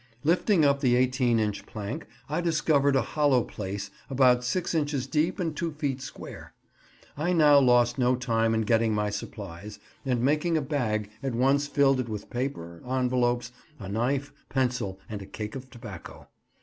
Lifting 0.23 0.65
up 0.65 0.79
the 0.79 0.95
eighteen 0.95 1.37
inch 1.37 1.67
plank, 1.67 2.07
I 2.27 2.41
discovered 2.41 2.95
a 2.95 3.03
hollow 3.03 3.43
place 3.43 3.91
about 4.09 4.43
six 4.43 4.73
inches 4.73 5.05
deep 5.05 5.39
and 5.39 5.55
two 5.55 5.73
feet 5.73 6.01
square. 6.01 6.55
I 7.15 7.33
now 7.33 7.59
lost 7.59 7.99
no 7.99 8.15
time 8.15 8.55
in 8.55 8.61
getting 8.61 8.95
my 8.95 9.11
supplies, 9.11 9.77
and, 10.03 10.23
making 10.23 10.57
a 10.57 10.61
bag, 10.63 11.11
at 11.21 11.35
once 11.35 11.67
filled 11.67 11.99
it 11.99 12.09
with 12.09 12.31
paper, 12.31 12.81
envelopes, 12.83 13.51
a 13.77 13.87
knife, 13.87 14.33
pencil, 14.49 14.99
and 15.07 15.21
a 15.21 15.27
cake 15.27 15.55
of 15.55 15.69
tobacco. 15.69 16.27